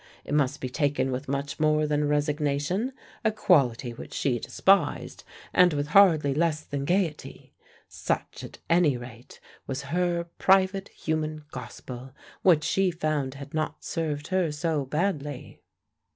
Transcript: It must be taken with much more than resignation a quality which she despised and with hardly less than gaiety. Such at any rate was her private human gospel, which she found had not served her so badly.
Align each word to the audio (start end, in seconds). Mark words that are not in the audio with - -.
It 0.25 0.33
must 0.33 0.59
be 0.61 0.67
taken 0.67 1.11
with 1.11 1.27
much 1.27 1.59
more 1.59 1.85
than 1.85 2.07
resignation 2.07 2.91
a 3.23 3.31
quality 3.31 3.93
which 3.93 4.15
she 4.15 4.39
despised 4.39 5.23
and 5.53 5.73
with 5.73 5.89
hardly 5.89 6.33
less 6.33 6.61
than 6.63 6.85
gaiety. 6.85 7.53
Such 7.87 8.43
at 8.43 8.57
any 8.67 8.97
rate 8.97 9.39
was 9.67 9.83
her 9.93 10.23
private 10.39 10.87
human 10.89 11.43
gospel, 11.51 12.15
which 12.41 12.63
she 12.63 12.89
found 12.89 13.35
had 13.35 13.53
not 13.53 13.83
served 13.83 14.29
her 14.29 14.51
so 14.51 14.85
badly. 14.85 15.61